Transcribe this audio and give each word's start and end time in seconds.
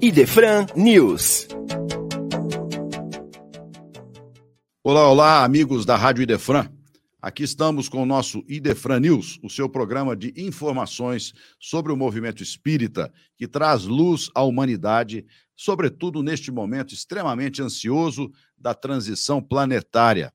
Idefran 0.00 0.66
News. 0.76 1.48
Olá, 4.84 5.08
olá, 5.08 5.42
amigos 5.42 5.86
da 5.86 5.96
Rádio 5.96 6.22
Idefran. 6.22 6.70
Aqui 7.20 7.42
estamos 7.42 7.88
com 7.88 8.02
o 8.02 8.06
nosso 8.06 8.44
Idefran 8.46 9.00
News, 9.00 9.40
o 9.42 9.48
seu 9.48 9.70
programa 9.70 10.14
de 10.14 10.34
informações 10.36 11.32
sobre 11.58 11.92
o 11.92 11.96
movimento 11.96 12.42
espírita 12.42 13.10
que 13.38 13.48
traz 13.48 13.84
luz 13.84 14.30
à 14.34 14.42
humanidade, 14.42 15.24
sobretudo 15.56 16.22
neste 16.22 16.52
momento 16.52 16.92
extremamente 16.92 17.62
ansioso 17.62 18.30
da 18.56 18.74
transição 18.74 19.42
planetária. 19.42 20.30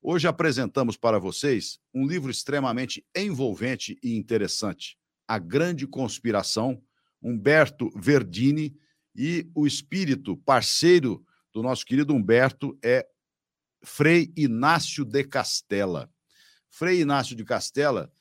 Hoje 0.00 0.28
apresentamos 0.28 0.96
para 0.96 1.18
vocês 1.18 1.80
um 1.92 2.06
livro 2.06 2.30
extremamente 2.30 3.04
envolvente 3.14 3.98
e 4.02 4.16
interessante, 4.16 4.96
A 5.26 5.36
Grande 5.36 5.84
Conspiração, 5.84 6.80
Humberto 7.20 7.90
Verdini, 7.94 8.74
e 9.14 9.48
o 9.54 9.66
espírito 9.66 10.36
parceiro 10.36 11.24
do 11.52 11.62
nosso 11.62 11.84
querido 11.84 12.14
Humberto 12.14 12.78
é 12.82 13.06
Frei 13.82 14.32
Inácio 14.36 15.04
de 15.04 15.24
Castela. 15.24 16.10
Frei 16.68 17.00
Inácio 17.00 17.34
de 17.34 17.44
Castela 17.44 18.12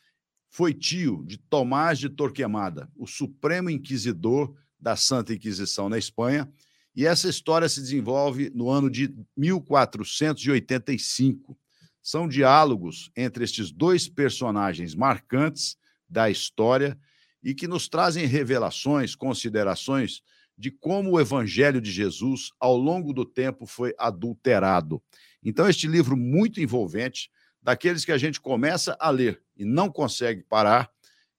foi 0.50 0.74
tio 0.74 1.24
de 1.26 1.38
Tomás 1.38 2.00
de 2.00 2.10
Torquemada, 2.10 2.90
o 2.96 3.06
supremo 3.06 3.70
inquisidor 3.70 4.56
da 4.80 4.96
Santa 4.96 5.34
Inquisição 5.34 5.90
na 5.90 5.98
Espanha, 5.98 6.50
e 6.96 7.06
essa 7.06 7.30
história 7.30 7.70
se 7.70 7.80
desenvolve 7.80 8.50
no 8.50 8.68
ano 8.70 8.90
de 8.90 9.16
1485. 9.38 11.56
São 12.02 12.28
diálogos 12.28 13.12
entre 13.16 13.44
estes 13.44 13.72
dois 13.72 14.10
personagens 14.10 14.96
marcantes 14.96 15.78
da 16.10 16.28
história 16.30 16.98
e 17.44 17.54
que 17.54 17.68
nos 17.68 17.88
trazem 17.88 18.26
revelações, 18.26 19.16
considerações 19.16 20.24
de 20.60 20.70
como 20.70 21.12
o 21.12 21.20
evangelho 21.22 21.80
de 21.80 21.90
Jesus, 21.90 22.52
ao 22.60 22.76
longo 22.76 23.14
do 23.14 23.24
tempo, 23.24 23.66
foi 23.66 23.96
adulterado. 23.98 25.02
Então, 25.42 25.70
este 25.70 25.88
livro 25.88 26.18
muito 26.18 26.60
envolvente, 26.60 27.32
daqueles 27.62 28.04
que 28.04 28.12
a 28.12 28.18
gente 28.18 28.42
começa 28.42 28.98
a 29.00 29.10
ler 29.10 29.42
e 29.56 29.64
não 29.64 29.90
consegue 29.90 30.44
parar, 30.44 30.92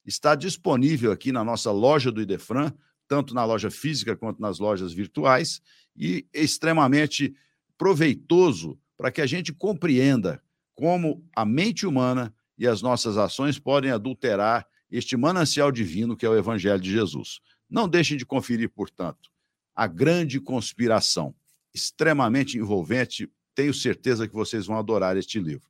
está 0.06 0.34
disponível 0.34 1.12
aqui 1.12 1.33
na 1.33 1.44
nossa 1.44 1.70
loja 1.70 2.11
do 2.11 2.22
Idefran, 2.22 2.72
tanto 3.06 3.34
na 3.34 3.44
loja 3.44 3.70
física 3.70 4.17
quanto 4.17 4.41
nas 4.41 4.59
lojas 4.59 4.91
virtuais, 4.91 5.61
e 5.94 6.27
extremamente 6.33 7.34
proveitoso 7.77 8.78
para 8.97 9.11
que 9.11 9.20
a 9.20 9.27
gente 9.27 9.53
compreenda 9.53 10.42
como 10.75 11.22
a 11.37 11.44
mente 11.44 11.87
humana 11.87 12.34
e 12.56 12.66
as 12.66 12.81
nossas 12.81 13.19
ações 13.19 13.59
podem 13.59 13.91
adulterar 13.91 14.66
este 14.91 15.14
manancial 15.14 15.70
divino 15.70 16.16
que 16.16 16.25
é 16.25 16.28
o 16.28 16.37
Evangelho 16.39 16.81
de 16.81 16.91
Jesus. 16.91 17.41
Não 17.70 17.88
deixem 17.88 18.16
de 18.16 18.26
conferir, 18.26 18.68
portanto, 18.68 19.30
a 19.74 19.86
grande 19.86 20.40
conspiração, 20.40 21.34
extremamente 21.72 22.58
envolvente. 22.58 23.30
Tenho 23.54 23.72
certeza 23.72 24.26
que 24.26 24.34
vocês 24.34 24.66
vão 24.66 24.76
adorar 24.76 25.16
este 25.16 25.38
livro. 25.38 25.68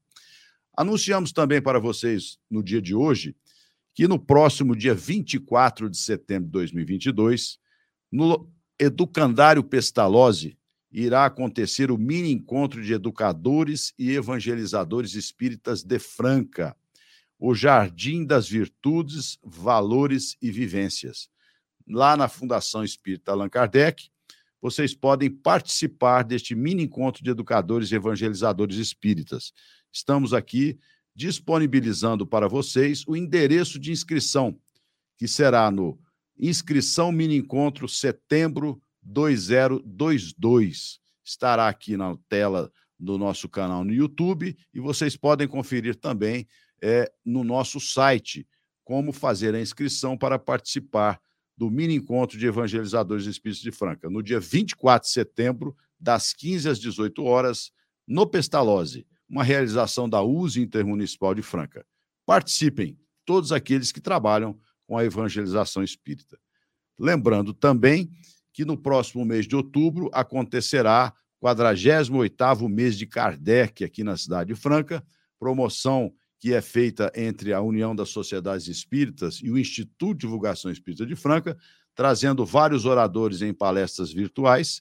Anunciamos 0.76 1.30
também 1.30 1.60
para 1.60 1.78
vocês 1.78 2.38
no 2.50 2.62
dia 2.62 2.80
de 2.80 2.94
hoje 2.94 3.36
que 3.94 4.08
no 4.08 4.18
próximo 4.18 4.74
dia 4.74 4.94
24 4.94 5.90
de 5.90 5.98
setembro 5.98 6.46
de 6.46 6.52
2022, 6.52 7.58
no 8.10 8.48
Educandário 8.78 9.62
Pestalozzi, 9.62 10.56
irá 10.90 11.26
acontecer 11.26 11.90
o 11.90 11.98
mini 11.98 12.32
encontro 12.32 12.82
de 12.82 12.92
educadores 12.92 13.92
e 13.98 14.10
evangelizadores 14.12 15.14
espíritas 15.14 15.82
de 15.82 15.98
Franca, 15.98 16.74
o 17.38 17.54
Jardim 17.54 18.24
das 18.24 18.48
Virtudes, 18.48 19.38
Valores 19.42 20.36
e 20.40 20.50
Vivências. 20.50 21.28
Lá 21.92 22.16
na 22.16 22.28
Fundação 22.28 22.84
Espírita 22.84 23.32
Allan 23.32 23.48
Kardec, 23.48 24.08
vocês 24.62 24.94
podem 24.94 25.28
participar 25.28 26.22
deste 26.22 26.54
mini 26.54 26.84
encontro 26.84 27.24
de 27.24 27.30
educadores 27.30 27.90
e 27.90 27.96
evangelizadores 27.96 28.76
espíritas. 28.76 29.52
Estamos 29.92 30.32
aqui 30.32 30.78
disponibilizando 31.16 32.24
para 32.24 32.46
vocês 32.46 33.04
o 33.08 33.16
endereço 33.16 33.76
de 33.76 33.90
inscrição, 33.90 34.56
que 35.18 35.26
será 35.26 35.68
no 35.68 35.98
Inscrição 36.38 37.10
Mini 37.10 37.36
Encontro 37.36 37.88
Setembro 37.88 38.80
2022. 39.02 41.00
Estará 41.24 41.66
aqui 41.68 41.96
na 41.96 42.16
tela 42.28 42.72
do 42.98 43.18
nosso 43.18 43.48
canal 43.48 43.84
no 43.84 43.92
YouTube 43.92 44.56
e 44.72 44.78
vocês 44.78 45.16
podem 45.16 45.48
conferir 45.48 45.96
também 45.96 46.46
é, 46.80 47.10
no 47.24 47.42
nosso 47.42 47.80
site 47.80 48.46
como 48.84 49.12
fazer 49.12 49.56
a 49.56 49.60
inscrição 49.60 50.16
para 50.16 50.38
participar 50.38 51.20
do 51.60 51.70
mini 51.70 51.94
encontro 51.94 52.38
de 52.38 52.46
evangelizadores 52.46 53.26
espíritos 53.26 53.62
de 53.62 53.70
Franca, 53.70 54.08
no 54.08 54.22
dia 54.22 54.40
24 54.40 55.06
de 55.06 55.12
setembro, 55.12 55.76
das 56.00 56.32
15 56.32 56.70
às 56.70 56.78
18 56.78 57.22
horas, 57.22 57.70
no 58.08 58.26
Pestalozzi, 58.26 59.06
uma 59.28 59.44
realização 59.44 60.08
da 60.08 60.22
USE 60.22 60.62
Intermunicipal 60.62 61.34
de 61.34 61.42
Franca. 61.42 61.84
Participem 62.24 62.98
todos 63.26 63.52
aqueles 63.52 63.92
que 63.92 64.00
trabalham 64.00 64.58
com 64.86 64.96
a 64.96 65.04
evangelização 65.04 65.82
espírita. 65.82 66.38
Lembrando 66.98 67.52
também 67.52 68.10
que 68.54 68.64
no 68.64 68.78
próximo 68.78 69.22
mês 69.22 69.46
de 69.46 69.54
outubro 69.54 70.08
acontecerá 70.14 71.12
o 71.42 71.46
48º 71.46 72.70
mês 72.70 72.96
de 72.96 73.06
Kardec 73.06 73.84
aqui 73.84 74.02
na 74.02 74.16
cidade 74.16 74.54
de 74.54 74.58
Franca, 74.58 75.04
promoção 75.38 76.10
que 76.40 76.54
é 76.54 76.62
feita 76.62 77.12
entre 77.14 77.52
a 77.52 77.60
União 77.60 77.94
das 77.94 78.08
Sociedades 78.08 78.66
Espíritas 78.66 79.40
e 79.42 79.50
o 79.50 79.58
Instituto 79.58 80.14
de 80.14 80.20
Divulgação 80.20 80.70
Espírita 80.70 81.04
de 81.04 81.14
Franca, 81.14 81.56
trazendo 81.94 82.46
vários 82.46 82.86
oradores 82.86 83.42
em 83.42 83.52
palestras 83.52 84.10
virtuais 84.10 84.80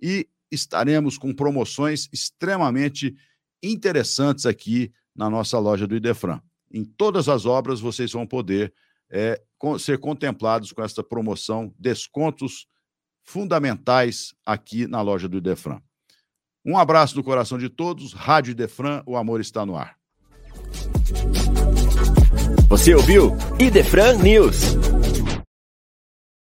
e 0.00 0.28
estaremos 0.50 1.16
com 1.16 1.32
promoções 1.34 2.08
extremamente 2.12 3.16
interessantes 3.62 4.44
aqui 4.44 4.92
na 5.16 5.30
nossa 5.30 5.58
loja 5.58 5.86
do 5.86 5.96
Idefran. 5.96 6.40
Em 6.70 6.84
todas 6.84 7.28
as 7.28 7.46
obras 7.46 7.80
vocês 7.80 8.12
vão 8.12 8.26
poder 8.26 8.72
é, 9.10 9.42
ser 9.78 9.98
contemplados 9.98 10.72
com 10.72 10.82
esta 10.82 11.02
promoção, 11.02 11.74
descontos 11.78 12.66
fundamentais 13.24 14.34
aqui 14.44 14.86
na 14.86 15.00
loja 15.00 15.26
do 15.26 15.38
Idefran. 15.38 15.80
Um 16.64 16.76
abraço 16.76 17.16
no 17.16 17.24
coração 17.24 17.56
de 17.56 17.70
todos. 17.70 18.12
Rádio 18.12 18.50
Idefran, 18.50 19.02
o 19.06 19.16
amor 19.16 19.40
está 19.40 19.64
no 19.64 19.74
ar. 19.74 19.97
Você 22.68 22.94
ouviu 22.94 23.36
Idefran 23.58 24.14
News. 24.14 24.76